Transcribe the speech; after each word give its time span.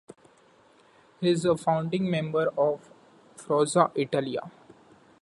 He 1.19 1.29
is 1.29 1.45
a 1.45 1.55
founding 1.55 2.09
member 2.09 2.47
of 2.57 2.89
Forza 3.37 3.91
Italia. 3.93 4.51